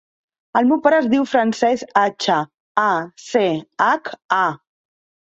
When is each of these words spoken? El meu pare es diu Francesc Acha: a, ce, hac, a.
El 0.59 0.69
meu 0.69 0.77
pare 0.85 0.95
es 1.01 1.09
diu 1.11 1.27
Francesc 1.33 1.93
Acha: 2.03 2.37
a, 2.85 2.87
ce, 3.27 3.45
hac, 3.89 4.11
a. 4.39 4.41